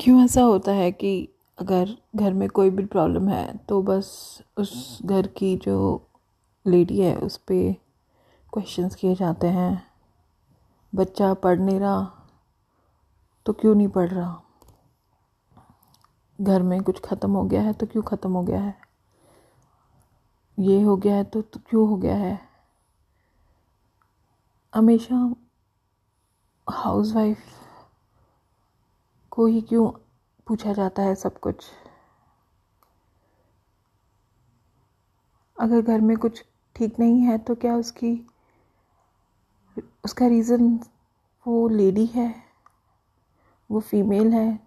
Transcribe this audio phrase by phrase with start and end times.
[0.00, 4.98] क्यों ऐसा होता है कि अगर घर में कोई भी प्रॉब्लम है तो बस उस
[5.02, 5.76] घर की जो
[6.66, 7.72] लेडी है उस पर
[8.52, 9.82] क्वेश्चंस किए जाते हैं।
[10.94, 12.28] बच्चा पढ़ नहीं रहा
[13.46, 14.42] तो क्यों नहीं पढ़ रहा?
[16.40, 18.74] घर में कुछ ख़त्म हो गया है तो क्यों ख़त्म हो गया है?
[20.58, 22.40] ये हो गया है तो, तो क्यों हो गया है?
[24.74, 25.34] हमेशा
[26.70, 27.38] हाउस वाइफ
[29.36, 29.90] को ही क्यों
[30.46, 31.64] पूछा जाता है सब कुछ?
[35.60, 36.44] अगर घर में कुछ
[36.76, 38.26] ठीक नहीं है तो क्या उसकी,
[40.04, 40.80] उसका रीज़न
[41.46, 42.34] वो लेडी है?
[43.70, 44.65] वो फीमेल है?